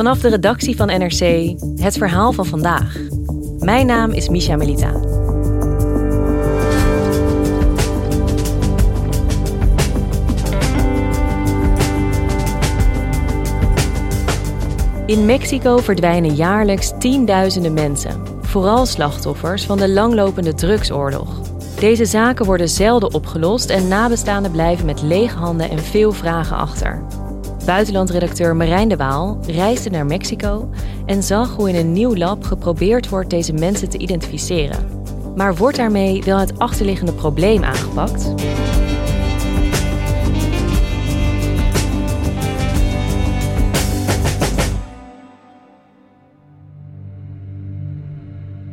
[0.00, 2.96] Vanaf de redactie van NRC het verhaal van vandaag.
[3.58, 4.92] Mijn naam is Misha Melita.
[15.06, 21.40] In Mexico verdwijnen jaarlijks tienduizenden mensen, vooral slachtoffers van de langlopende drugsoorlog.
[21.80, 27.02] Deze zaken worden zelden opgelost en nabestaanden blijven met lege handen en veel vragen achter.
[27.64, 30.70] Buitenlandredacteur Marijn de Waal reisde naar Mexico
[31.06, 34.86] en zag hoe in een nieuw lab geprobeerd wordt deze mensen te identificeren.
[35.36, 38.34] Maar wordt daarmee wel het achterliggende probleem aangepakt?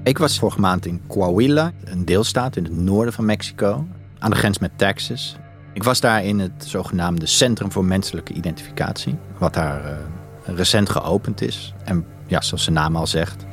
[0.04, 3.86] Ik was vorige maand in Coahuila, een deelstaat in het noorden van Mexico,
[4.20, 5.38] aan de grens met Texas.
[5.78, 11.42] Ik was daar in het zogenaamde Centrum voor Menselijke Identificatie, wat daar uh, recent geopend
[11.42, 11.74] is.
[11.84, 13.46] En ja, zoals de naam al zegt,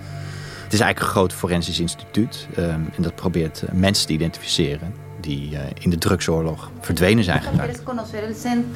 [0.62, 2.48] het is eigenlijk een groot forensisch instituut.
[2.58, 2.64] Um,
[2.96, 7.82] en dat probeert uh, mensen te identificeren die uh, in de drugsoorlog verdwenen zijn geraakt.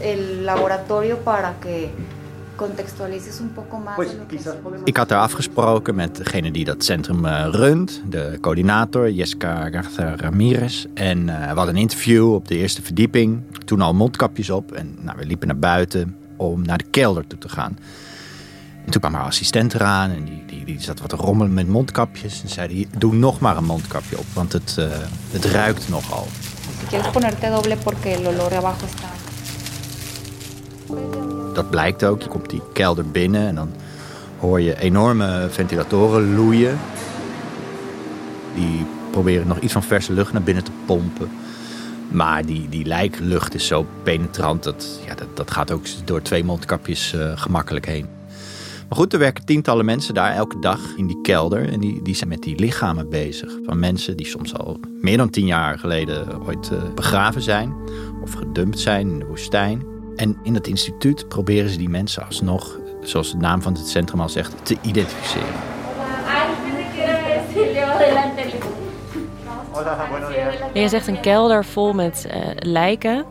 [0.00, 1.88] el laboratorio para que
[4.84, 10.14] ik had daar afgesproken met degene die dat centrum uh, runt, de coördinator Jessica Garza
[10.16, 10.86] Ramirez.
[10.94, 14.72] En uh, we hadden een interview op de eerste verdieping, toen al mondkapjes op.
[14.72, 17.78] En nou, we liepen naar buiten om naar de kelder toe te gaan.
[18.84, 21.68] En toen kwam haar assistent eraan en die, die, die zat wat te rommelen met
[21.68, 22.42] mondkapjes.
[22.42, 24.86] En zei die, doe nog maar een mondkapje op, want het, uh,
[25.30, 26.26] het ruikt nogal.
[26.78, 29.18] Si quieres ponerte doble porque el olor abajo está
[31.58, 32.22] dat blijkt ook.
[32.22, 33.70] Je komt die kelder binnen en dan
[34.38, 36.78] hoor je enorme ventilatoren loeien.
[38.54, 41.30] Die proberen nog iets van verse lucht naar binnen te pompen.
[42.08, 46.44] Maar die, die lijklucht is zo penetrant dat, ja, dat, dat gaat ook door twee
[46.44, 48.06] mondkapjes uh, gemakkelijk heen.
[48.88, 51.72] Maar goed, er werken tientallen mensen daar elke dag in die kelder.
[51.72, 53.50] En die, die zijn met die lichamen bezig.
[53.64, 57.74] Van mensen die soms al meer dan tien jaar geleden ooit uh, begraven zijn.
[58.22, 59.97] Of gedumpt zijn in de woestijn.
[60.18, 64.20] En in het instituut proberen ze die mensen alsnog, zoals de naam van het centrum
[64.20, 65.46] al zegt, te identificeren.
[70.72, 73.24] Je zegt een kelder vol met uh, lijken.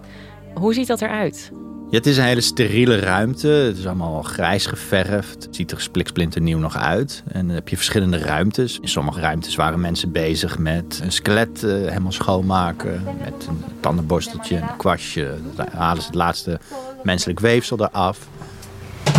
[0.54, 1.52] Hoe ziet dat eruit?
[1.90, 3.48] Ja, het is een hele steriele ruimte.
[3.48, 5.44] Het is allemaal grijs geverfd.
[5.44, 7.24] Het ziet er spliksplinternieuw nog uit.
[7.32, 8.80] En dan heb je verschillende ruimtes.
[8.82, 13.04] In sommige ruimtes waren mensen bezig met een skelet uh, helemaal schoonmaken.
[13.24, 15.34] Met een tandenborsteltje, een kwastje.
[15.56, 16.60] Dan halen ze het laatste
[17.04, 18.28] menselijk weefsel eraf.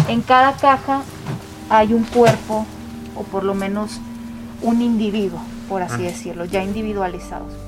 [0.06, 1.02] In cada caja
[1.66, 2.66] hay un cuerpo,
[3.14, 3.92] o por lo menos
[4.60, 7.67] un individuo, por así decirlo, ya individualizados.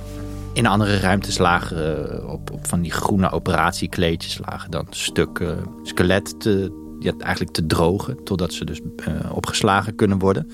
[0.53, 6.41] In andere ruimtes lagen uh, op, op, van die groene operatiekleedjes lagen dan stukken skelet
[6.41, 8.25] te, ja, eigenlijk te drogen.
[8.25, 10.51] Totdat ze dus uh, opgeslagen kunnen worden.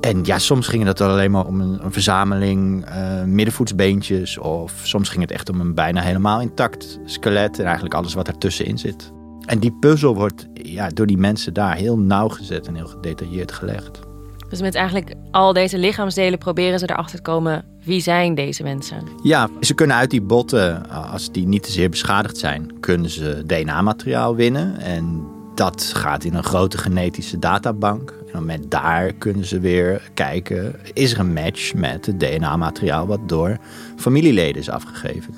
[0.00, 4.38] En ja, soms ging het alleen maar om een, een verzameling uh, middenvoetsbeentjes.
[4.38, 7.58] Of soms ging het echt om een bijna helemaal intact skelet.
[7.58, 9.12] En eigenlijk alles wat ertussenin zit.
[9.46, 14.00] En die puzzel wordt ja, door die mensen daar heel nauwgezet en heel gedetailleerd gelegd.
[14.48, 18.98] Dus met eigenlijk al deze lichaamsdelen proberen ze erachter te komen wie zijn deze mensen?
[19.22, 23.42] Ja, ze kunnen uit die botten, als die niet te zeer beschadigd zijn, kunnen ze
[23.46, 24.78] DNA-materiaal winnen.
[24.78, 28.14] En dat gaat in een grote genetische databank.
[28.32, 33.28] En met daar kunnen ze weer kijken, is er een match met het DNA-materiaal wat
[33.28, 33.58] door
[33.96, 35.34] familieleden is afgegeven.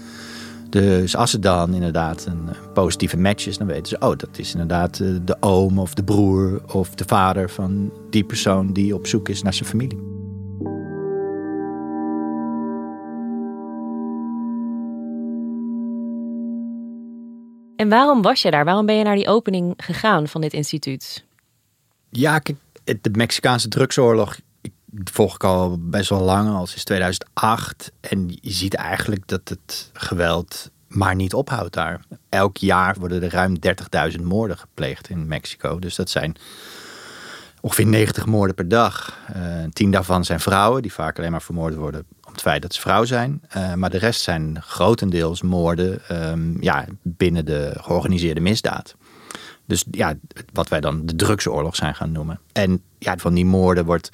[0.68, 4.52] Dus als er dan inderdaad een positieve match is, dan weten ze, oh, dat is
[4.52, 9.06] inderdaad eh, de oom of de broer of de vader van die persoon die op
[9.06, 10.14] zoek is naar zijn familie.
[17.76, 18.64] En waarom was je daar?
[18.64, 21.24] Waarom ben je naar die opening gegaan van dit instituut?
[22.10, 24.38] Ja, kijk, de Mexicaanse drugsoorlog
[25.04, 27.92] volg ik al best wel lang, al sinds 2008.
[28.00, 32.00] En je ziet eigenlijk dat het geweld maar niet ophoudt daar.
[32.28, 33.56] Elk jaar worden er ruim
[34.16, 35.78] 30.000 moorden gepleegd in Mexico.
[35.78, 36.36] Dus dat zijn
[37.60, 39.18] ongeveer 90 moorden per dag.
[39.36, 42.74] Uh, tien daarvan zijn vrouwen, die vaak alleen maar vermoord worden om het feit dat
[42.74, 43.42] ze vrouw zijn.
[43.56, 46.00] Uh, maar de rest zijn grotendeels moorden
[46.30, 48.94] um, ja, binnen de georganiseerde misdaad.
[49.64, 50.14] Dus ja,
[50.52, 52.40] wat wij dan de drugsoorlog zijn gaan noemen.
[52.52, 54.10] En ja, van die moorden wordt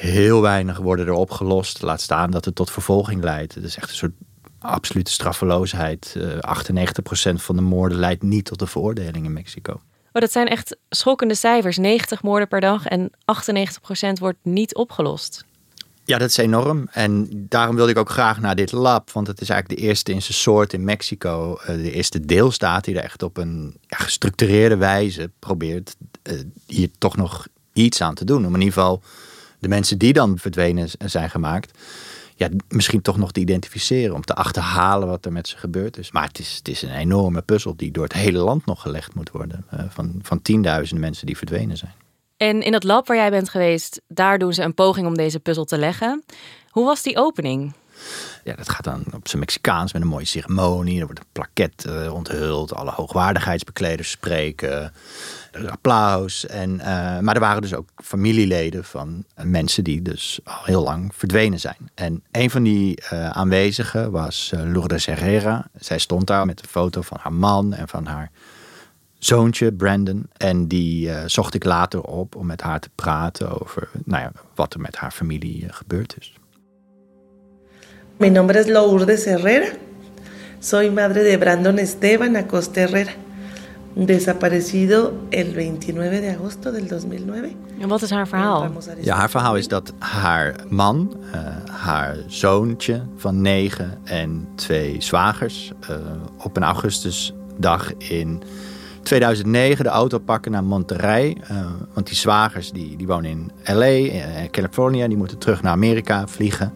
[0.00, 1.82] heel weinig worden er opgelost.
[1.82, 3.54] Laat staan dat het tot vervolging leidt.
[3.54, 4.12] Het is echt een soort
[4.58, 6.14] absolute straffeloosheid.
[6.16, 6.32] Uh,
[7.32, 9.72] 98% van de moorden leidt niet tot de veroordeling in Mexico.
[10.12, 11.76] Oh, dat zijn echt schokkende cijfers.
[11.76, 13.14] 90 moorden per dag en 98%
[14.20, 15.44] wordt niet opgelost.
[16.04, 16.88] Ja, dat is enorm.
[16.92, 19.10] En daarom wilde ik ook graag naar dit lab.
[19.10, 21.56] Want het is eigenlijk de eerste in zijn soort in Mexico.
[21.56, 26.88] Eh, de eerste deelstaat die er echt op een ja, gestructureerde wijze probeert uh, hier
[26.98, 28.46] toch nog iets aan te doen.
[28.46, 29.02] Om in ieder geval
[29.60, 31.78] de mensen die dan verdwenen zijn gemaakt
[32.40, 34.14] ja, misschien toch nog te identificeren.
[34.14, 36.10] Om te achterhalen wat er met ze gebeurd is.
[36.10, 39.14] Maar het is, het is een enorme puzzel die door het hele land nog gelegd
[39.14, 39.66] moet worden.
[39.74, 41.92] Uh, van, van tienduizenden mensen die verdwenen zijn.
[42.36, 45.40] En in het lab waar jij bent geweest, daar doen ze een poging om deze
[45.40, 46.24] puzzel te leggen.
[46.68, 47.72] Hoe was die opening?
[48.44, 51.00] Ja, dat gaat dan op zijn Mexicaans met een mooie ceremonie.
[51.00, 52.74] Er wordt een plaket uh, onthuld.
[52.74, 54.92] Alle hoogwaardigheidsbekleders spreken.
[55.52, 56.46] Er applaus.
[56.46, 56.84] En, uh,
[57.18, 61.90] maar er waren dus ook familieleden van mensen die dus al heel lang verdwenen zijn.
[61.94, 65.66] En een van die aanwezigen was Lourdes Herrera.
[65.78, 68.30] Zij stond daar met een foto van haar man en van haar
[69.18, 70.28] zoontje Brandon.
[70.36, 74.74] En die zocht ik later op om met haar te praten over nou ja, wat
[74.74, 76.32] er met haar familie gebeurd is.
[78.20, 79.68] Mi nombre es Lourdes Herrera.
[80.60, 83.12] Soy madre de Brandon Esteban Acosta Herrera,
[83.94, 87.56] desaparecido el 29 de agosto del 2009.
[87.80, 88.72] En wat is haar verhaal?
[89.00, 91.40] Ja, haar verhaal is dat haar man, uh,
[91.70, 95.96] haar zoontje van negen en twee zwagers uh,
[96.38, 98.42] op een augustusdag in
[99.02, 101.36] 2009 de auto pakken naar Monterrey.
[101.50, 106.26] Uh, want die zwagers die, die wonen in LA, Californië, die moeten terug naar Amerika
[106.26, 106.72] vliegen.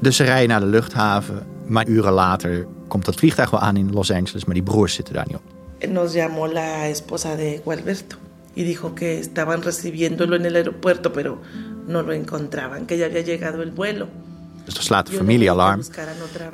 [0.00, 1.46] Dus ze rijden naar de luchthaven.
[1.66, 5.14] Maar uren later komt dat vliegtuig wel aan in Los Angeles, maar die broers zitten
[5.14, 5.42] daar niet op.
[5.90, 8.16] Nos llamó la esposa de Gualberto
[8.54, 11.38] y dijo que estaban recibiéndolo en el aeropuerto, pero
[11.86, 14.08] no lo encontraban, que ya había llegado el vuelo.
[14.64, 15.82] Dus dan slaat de familie alarm.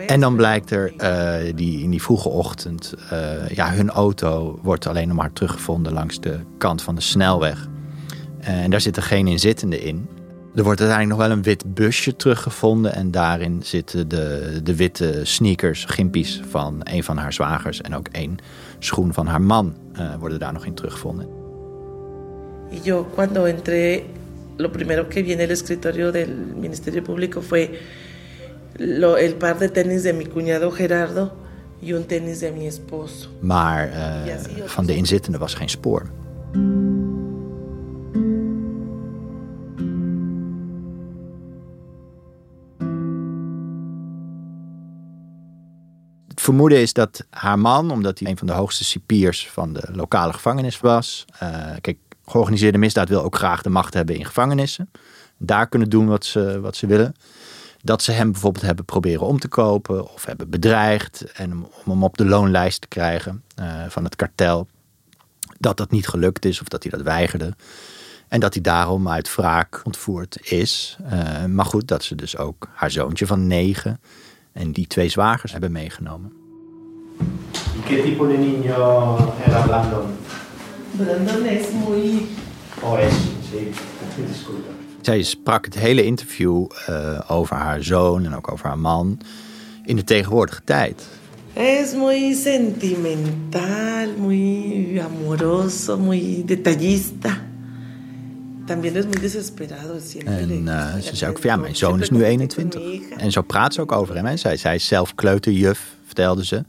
[0.06, 4.86] En dan blijkt er uh, die, in die vroege ochtend, uh, ja, hun auto wordt
[4.86, 7.68] alleen nog maar teruggevonden langs de kant van de snelweg.
[8.40, 10.08] En daar zitten geen inzittenden in.
[10.54, 12.94] Er wordt uiteindelijk nog wel een wit busje teruggevonden.
[12.94, 17.80] En daarin zitten de, de witte sneakers, gimpies van een van haar zwagers.
[17.80, 18.36] En ook één
[18.78, 21.26] schoen van haar man uh, worden daar nog in teruggevonden.
[22.82, 24.02] Yo cuando entré,
[24.56, 27.78] lo primero que vi en el escritorio del Ministerio Público fue
[28.76, 31.32] lo, el par de tenis de mi cuñado Gerardo
[31.80, 33.28] y un tenis de mi esposo.
[33.40, 36.02] Maar uh, van de inzittenden was geen spoor.
[46.52, 50.32] Vermoeden is dat haar man, omdat hij een van de hoogste cipiers van de lokale
[50.32, 51.24] gevangenis was.
[51.42, 51.48] Uh,
[51.80, 54.90] kijk, georganiseerde misdaad wil ook graag de macht hebben in gevangenissen.
[55.38, 57.14] Daar kunnen doen wat ze, wat ze willen.
[57.82, 61.32] Dat ze hem bijvoorbeeld hebben proberen om te kopen of hebben bedreigd.
[61.32, 64.66] En om, om hem op de loonlijst te krijgen uh, van het kartel.
[65.58, 67.54] Dat dat niet gelukt is of dat hij dat weigerde.
[68.28, 70.96] En dat hij daarom uit wraak ontvoerd is.
[71.12, 74.00] Uh, maar goed, dat ze dus ook haar zoontje van negen
[74.52, 76.40] en die twee zwagers hebben meegenomen.
[77.88, 78.74] ¿Qué tipo de niño
[79.46, 80.06] era Brandon?
[80.94, 82.28] Brandon es muy...
[82.82, 83.14] Oh, es,
[83.50, 83.72] sí.
[84.28, 84.72] Disculpa.
[85.02, 89.18] Zij sprak het hele interview uh, over haar zoon en ook over haar man
[89.84, 91.08] in de tegenwoordige tijd.
[91.54, 97.40] Es muy sentimental, muy amoroso, muy detallista.
[98.66, 99.98] También es muy desesperado.
[100.24, 103.08] En uh, ze zei ook van ja, mijn zoon is nu 21.
[103.16, 104.24] En zo praat ze ook over hem.
[104.24, 104.36] Hè.
[104.36, 106.64] Zij, zij is zelf kleuterjuf, vertelde ze.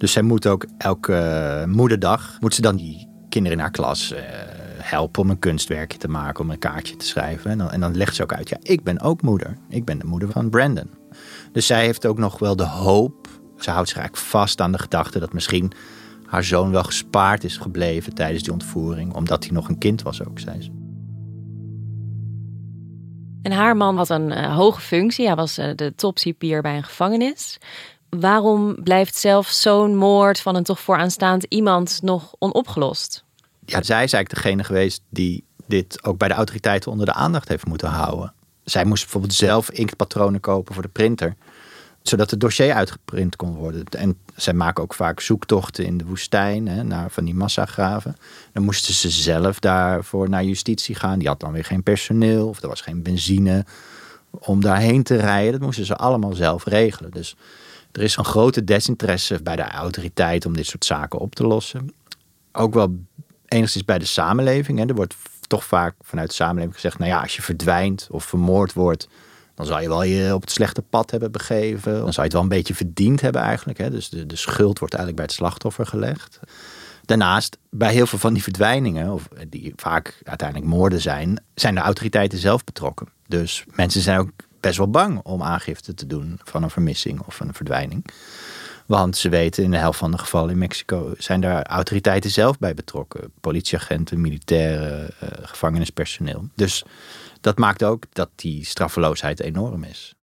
[0.00, 4.12] Dus zij moet ook elke uh, moederdag, moet ze dan die kinderen in haar klas
[4.12, 4.18] uh,
[4.76, 7.50] helpen om een kunstwerkje te maken, om een kaartje te schrijven.
[7.50, 9.56] En dan, en dan legt ze ook uit, ja, ik ben ook moeder.
[9.68, 10.90] Ik ben de moeder van Brandon.
[11.52, 14.78] Dus zij heeft ook nog wel de hoop, ze houdt zich eigenlijk vast aan de
[14.78, 15.72] gedachte dat misschien
[16.26, 20.24] haar zoon wel gespaard is gebleven tijdens die ontvoering, omdat hij nog een kind was
[20.24, 20.70] ook, zei ze.
[23.42, 25.26] En haar man had een uh, hoge functie.
[25.26, 27.58] Hij was de topcipier bij een gevangenis.
[28.10, 33.24] Waarom blijft zelf zo'n moord van een toch vooraanstaand iemand nog onopgelost?
[33.64, 37.48] Ja, zij is eigenlijk degene geweest die dit ook bij de autoriteiten onder de aandacht
[37.48, 38.32] heeft moeten houden.
[38.64, 41.36] Zij moest bijvoorbeeld zelf inktpatronen kopen voor de printer
[42.02, 43.84] zodat het dossier uitgeprint kon worden.
[43.84, 48.16] En zij maken ook vaak zoektochten in de woestijn hè, naar van die massagraven.
[48.52, 51.18] Dan moesten ze zelf daarvoor naar justitie gaan.
[51.18, 53.64] Die had dan weer geen personeel of er was geen benzine
[54.30, 55.52] om daarheen te rijden.
[55.52, 57.10] Dat moesten ze allemaal zelf regelen.
[57.10, 57.36] Dus
[57.92, 61.92] er is een grote desinteresse bij de autoriteit om dit soort zaken op te lossen.
[62.52, 62.96] Ook wel
[63.48, 64.78] enigszins bij de samenleving.
[64.78, 64.86] Hè.
[64.86, 65.16] Er wordt
[65.46, 69.08] toch vaak vanuit de samenleving gezegd: nou ja, als je verdwijnt of vermoord wordt
[69.60, 71.92] dan zou je wel je op het slechte pad hebben begeven.
[71.92, 73.78] Dan zou je het wel een beetje verdiend hebben eigenlijk.
[73.78, 73.90] Hè?
[73.90, 76.40] Dus de, de schuld wordt eigenlijk bij het slachtoffer gelegd.
[77.04, 81.80] Daarnaast, bij heel veel van die verdwijningen, of die vaak uiteindelijk moorden zijn, zijn de
[81.80, 83.08] autoriteiten zelf betrokken.
[83.26, 84.30] Dus mensen zijn ook
[84.60, 88.04] best wel bang om aangifte te doen van een vermissing of een verdwijning.
[88.86, 92.58] Want ze weten in de helft van de gevallen in Mexico zijn daar autoriteiten zelf
[92.58, 93.32] bij betrokken.
[93.40, 96.48] Politieagenten, militairen, uh, gevangenispersoneel.
[96.54, 96.84] Dus
[97.40, 100.14] dat maakt ook dat die straffeloosheid enorm is.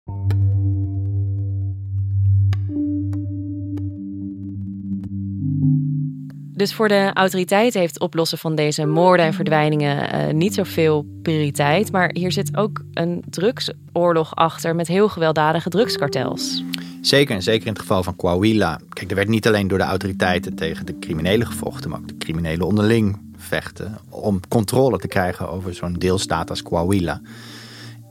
[6.57, 11.05] Dus voor de autoriteiten heeft het oplossen van deze moorden en verdwijningen uh, niet zoveel
[11.21, 11.91] prioriteit.
[11.91, 16.63] Maar hier zit ook een drugsoorlog achter met heel gewelddadige drugskartels.
[17.01, 18.79] Zeker, en zeker in het geval van Coahuila.
[18.89, 22.17] Kijk, er werd niet alleen door de autoriteiten tegen de criminelen gevochten, maar ook de
[22.17, 27.21] criminelen onderling vechten om controle te krijgen over zo'n deelstaat als Coahuila.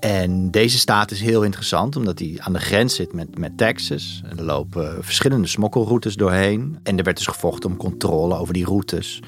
[0.00, 4.22] En deze staat is heel interessant omdat hij aan de grens zit met, met Texas.
[4.36, 6.78] Er lopen verschillende smokkelroutes doorheen.
[6.82, 9.20] En er werd dus gevochten om controle over die routes.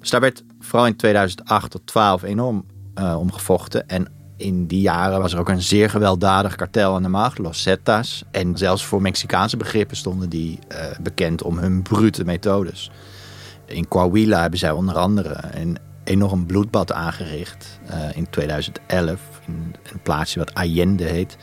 [0.00, 2.64] Dus daar werd vooral in 2008 tot 12 enorm
[2.98, 3.88] uh, om gevochten.
[3.88, 7.62] En in die jaren was er ook een zeer gewelddadig kartel aan de macht, Los
[7.62, 8.24] Zetas.
[8.30, 12.90] En zelfs voor Mexicaanse begrippen stonden die uh, bekend om hun brute methodes.
[13.66, 20.02] In Coahuila hebben zij onder andere een enorm bloedbad aangericht uh, in 2011 in een
[20.02, 21.36] plaatsje wat Allende heet.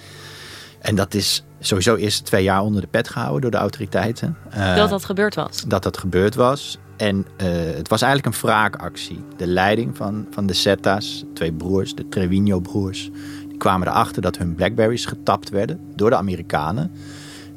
[0.80, 4.38] En dat is sowieso eerst twee jaar onder de pet gehouden door de autoriteiten.
[4.58, 5.64] Uh, dat dat gebeurd was?
[5.68, 6.78] Dat dat gebeurd was.
[6.98, 9.24] En uh, het was eigenlijk een wraakactie.
[9.38, 13.10] De leiding van, van de Zetas, twee broers, de Trevino-broers...
[13.48, 16.92] die kwamen erachter dat hun Blackberries getapt werden door de Amerikanen.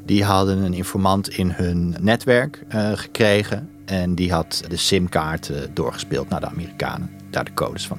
[0.05, 3.69] Die hadden een informant in hun netwerk uh, gekregen...
[3.85, 7.09] En die had de simkaart doorgespeeld naar de Amerikanen.
[7.29, 7.97] Daar de codes van.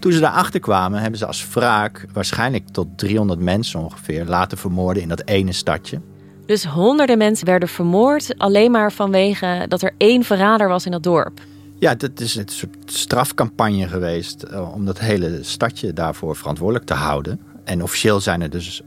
[0.00, 5.02] Toen ze daarachter kwamen, hebben ze als wraak waarschijnlijk tot 300 mensen ongeveer laten vermoorden
[5.02, 6.00] in dat ene stadje.
[6.46, 11.02] Dus honderden mensen werden vermoord alleen maar vanwege dat er één verrader was in dat
[11.02, 11.40] dorp.
[11.78, 16.94] Ja, dat is een soort strafcampagne geweest eh, om dat hele stadje daarvoor verantwoordelijk te
[16.94, 17.40] houden.
[17.64, 18.82] En officieel zijn er dus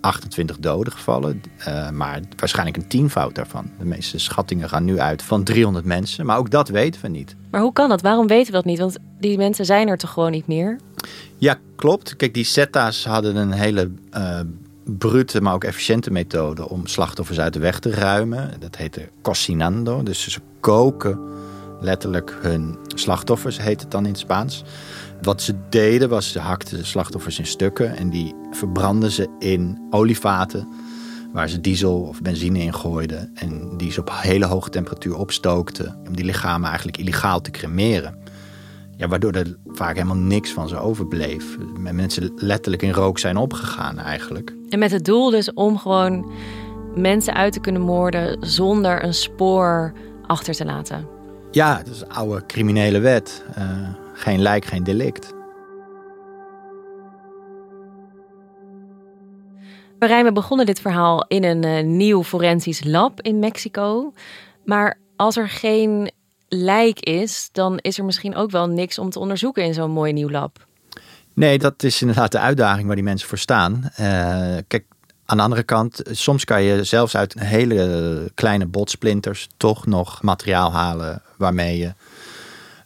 [0.00, 3.70] 28 doden gevallen, uh, maar waarschijnlijk een tienvoud daarvan.
[3.78, 7.36] De meeste schattingen gaan nu uit van 300 mensen, maar ook dat weten we niet.
[7.50, 8.02] Maar hoe kan dat?
[8.02, 8.78] Waarom weten we dat niet?
[8.78, 10.78] Want die mensen zijn er toch gewoon niet meer?
[11.36, 12.16] Ja, klopt.
[12.16, 14.40] Kijk, die Zetta's hadden een hele uh,
[14.84, 18.50] brute, maar ook efficiënte methode om slachtoffers uit de weg te ruimen.
[18.58, 21.18] Dat heette cocinando, dus ze koken
[21.80, 24.64] letterlijk hun slachtoffers, heet het dan in het Spaans.
[25.22, 29.86] Wat ze deden was, ze hakten de slachtoffers in stukken en die verbrandden ze in
[29.90, 30.68] olievaten
[31.32, 35.96] waar ze diesel of benzine in gooiden en die ze op hele hoge temperatuur opstookten
[36.06, 38.16] om die lichamen eigenlijk illegaal te cremeren.
[38.96, 41.44] Ja, waardoor er vaak helemaal niks van ze overbleef.
[41.78, 44.54] Mensen letterlijk in rook zijn opgegaan eigenlijk.
[44.68, 46.30] En met het doel dus om gewoon
[46.94, 49.92] mensen uit te kunnen moorden zonder een spoor
[50.26, 51.06] achter te laten.
[51.50, 53.44] Ja, dat is een oude criminele wet.
[53.58, 53.64] Uh,
[54.18, 55.36] geen lijk, geen delict.
[59.98, 64.12] Marijn, we begonnen dit verhaal in een uh, nieuw forensisch lab in Mexico.
[64.64, 66.10] Maar als er geen
[66.48, 70.12] lijk is, dan is er misschien ook wel niks om te onderzoeken in zo'n mooi
[70.12, 70.66] nieuw lab.
[71.34, 73.90] Nee, dat is inderdaad de uitdaging waar die mensen voor staan.
[74.00, 74.84] Uh, kijk,
[75.24, 80.72] aan de andere kant, soms kan je zelfs uit hele kleine botsplinters toch nog materiaal
[80.72, 81.92] halen waarmee je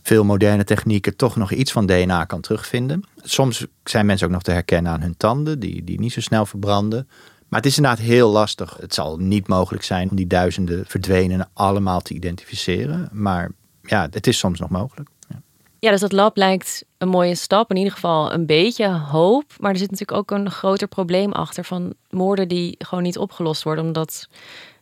[0.02, 3.04] veel moderne technieken toch nog iets van DNA kan terugvinden.
[3.16, 6.46] Soms zijn mensen ook nog te herkennen aan hun tanden, die, die niet zo snel
[6.46, 7.08] verbranden.
[7.48, 8.76] Maar het is inderdaad heel lastig.
[8.80, 13.08] Het zal niet mogelijk zijn om die duizenden verdwenenen allemaal te identificeren.
[13.12, 13.50] Maar
[13.82, 15.08] ja, het is soms nog mogelijk.
[15.28, 15.42] Ja.
[15.78, 17.70] ja, dus dat lab lijkt een mooie stap.
[17.70, 19.44] In ieder geval een beetje hoop.
[19.60, 23.62] Maar er zit natuurlijk ook een groter probleem achter van moorden die gewoon niet opgelost
[23.62, 23.84] worden.
[23.84, 24.28] Omdat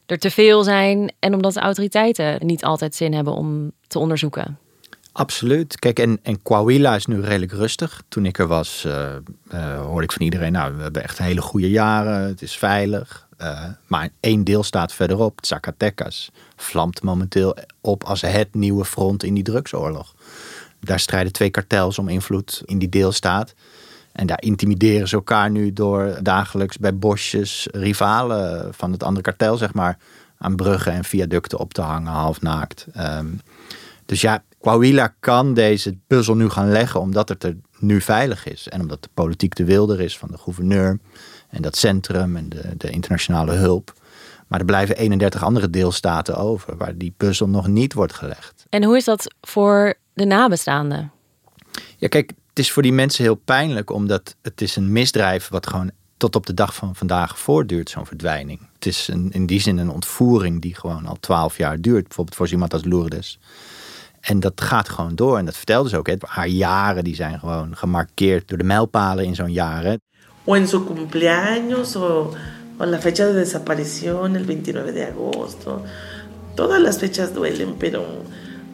[0.06, 4.58] er te veel zijn en omdat de autoriteiten niet altijd zin hebben om te onderzoeken.
[5.12, 5.78] Absoluut.
[5.78, 8.02] Kijk, en, en Coahuila is nu redelijk rustig.
[8.08, 11.70] Toen ik er was, uh, hoorde ik van iedereen, nou, we hebben echt hele goede
[11.70, 13.28] jaren, het is veilig.
[13.40, 19.44] Uh, maar één deelstaat verderop, Zacatecas, vlamt momenteel op als het nieuwe front in die
[19.44, 20.14] drugsoorlog.
[20.80, 23.54] Daar strijden twee kartels om invloed in die deelstaat.
[24.12, 29.56] En daar intimideren ze elkaar nu door dagelijks bij bosjes rivalen van het andere kartel,
[29.56, 29.98] zeg maar,
[30.38, 32.86] aan bruggen en viaducten op te hangen, half naakt.
[32.92, 33.26] Ehm,
[34.06, 38.68] dus ja, Coahuila kan deze puzzel nu gaan leggen omdat het er nu veilig is.
[38.68, 40.98] En omdat de politiek de wilder is van de gouverneur
[41.48, 43.92] en dat centrum en de, de internationale hulp.
[44.46, 48.64] Maar er blijven 31 andere deelstaten over waar die puzzel nog niet wordt gelegd.
[48.68, 51.12] En hoe is dat voor de nabestaanden?
[51.96, 55.66] Ja, kijk, het is voor die mensen heel pijnlijk, omdat het is een misdrijf wat
[55.66, 58.60] gewoon tot op de dag van vandaag voortduurt, zo'n verdwijning.
[58.74, 62.36] Het is een, in die zin een ontvoering die gewoon al twaalf jaar duurt, bijvoorbeeld
[62.36, 63.38] voor iemand als Lourdes.
[64.20, 65.38] En dat gaat gewoon door.
[65.38, 66.06] En dat vertelde ze ook.
[66.06, 66.14] Hè.
[66.18, 69.84] Haar jaren die zijn gewoon gemarkeerd door de mijlpalen in zo'n jaar.
[69.84, 69.94] Hè.
[70.44, 72.34] O en su cumpleaños, o,
[72.78, 75.82] o la fecha de desaparición, el 29 de agosto.
[76.54, 78.24] Todas las fechas duelen, pero,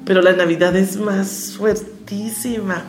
[0.04, 2.82] pero la Navidad es más fuertísima.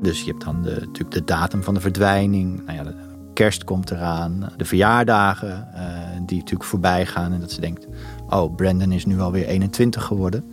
[0.00, 2.62] Dus je hebt dan de, natuurlijk de datum van de verdwijning.
[2.66, 2.94] Nou ja, de
[3.34, 4.52] kerst komt eraan.
[4.56, 5.80] De verjaardagen uh,
[6.26, 7.32] die natuurlijk voorbij gaan.
[7.32, 7.86] En dat ze denkt,
[8.30, 10.44] oh, Brandon is nu alweer 21 geworden.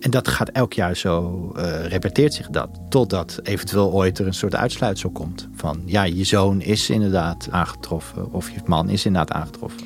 [0.00, 2.68] En dat gaat elk jaar zo, uh, repeteert zich dat.
[2.88, 5.48] Totdat eventueel ooit er een soort uitsluitsel komt.
[5.54, 8.32] Van ja, je zoon is inderdaad aangetroffen.
[8.32, 9.80] Of je man is inderdaad aangetroffen.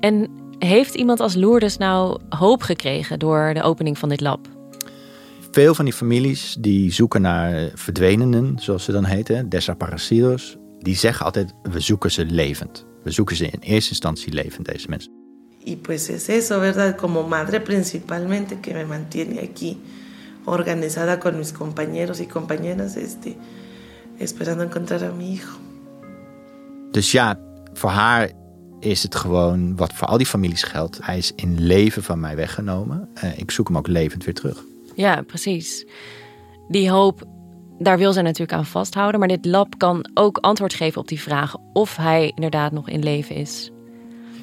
[0.00, 4.48] En heeft iemand als Lourdes nou hoop gekregen door de opening van dit lab?
[5.50, 10.56] Veel van die families die zoeken naar verdwenenen, zoals ze dan heten, desaparecidos.
[10.78, 12.86] Die zeggen altijd, we zoeken ze levend.
[13.02, 15.11] We zoeken ze in eerste instantie levend, deze mensen.
[15.64, 16.96] Y pues es eso, ¿verdad?
[16.96, 19.78] Como madre principalmente que me mantiene aquí
[20.44, 23.36] organizada con mis compañeros y compañeras, este,
[24.18, 25.58] esperando encontrar a mi hijo.
[26.90, 27.38] Dus ja,
[27.72, 28.30] voor haar
[28.80, 30.98] is het gewoon wat voor al die families geldt.
[31.02, 33.08] Hij is in leven van mij weggenomen.
[33.24, 34.64] Uh, ik zoek hem ook levend weer terug.
[34.94, 35.86] Ja, precies.
[36.68, 37.22] Die hoop,
[37.78, 39.20] daar wil zij natuurlijk aan vasthouden.
[39.20, 43.02] Maar dit lab kan ook antwoord geven op die vraag of hij inderdaad nog in
[43.02, 43.70] leven is.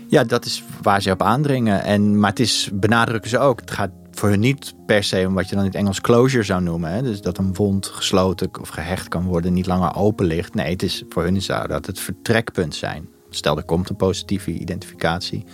[0.10, 1.84] Ja, dat is waar ze op aandringen.
[1.84, 5.34] En, maar het is, benadrukken ze ook, het gaat voor hun niet per se om
[5.34, 6.92] wat je dan in het Engels closure zou noemen.
[6.92, 7.02] Hè?
[7.02, 10.54] Dus dat een wond gesloten of gehecht kan worden, niet langer open ligt.
[10.54, 13.10] Nee, het is, voor hun zou dat het vertrekpunt zijn.
[13.30, 15.46] Stel, er komt een positieve identificatie.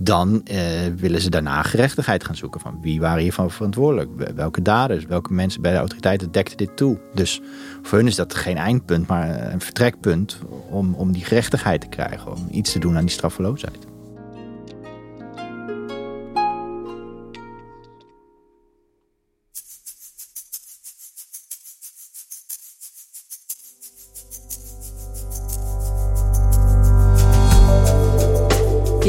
[0.00, 0.58] Dan eh,
[0.96, 2.60] willen ze daarna gerechtigheid gaan zoeken.
[2.60, 4.34] Van wie waren hiervan verantwoordelijk?
[4.34, 5.06] Welke daders?
[5.06, 6.98] Welke mensen bij de autoriteiten dekten dit toe?
[7.14, 7.40] Dus
[7.82, 10.38] voor hun is dat geen eindpunt, maar een vertrekpunt
[10.70, 12.32] om, om die gerechtigheid te krijgen.
[12.32, 13.91] Om iets te doen aan die straffeloosheid.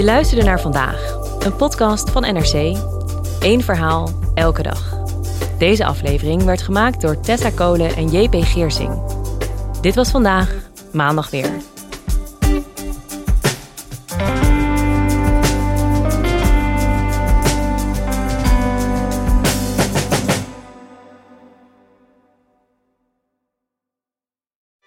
[0.03, 2.77] Je luisterde naar vandaag, een podcast van NRC.
[3.39, 4.97] Eén verhaal, elke dag.
[5.57, 9.01] Deze aflevering werd gemaakt door Tessa Kolen en JP Geersing.
[9.81, 10.55] Dit was vandaag,
[10.91, 11.51] maandag weer.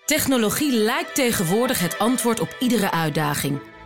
[0.04, 3.60] Technologie lijkt tegenwoordig het antwoord op iedere uitdaging.